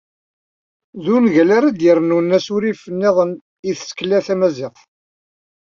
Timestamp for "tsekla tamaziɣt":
3.77-4.79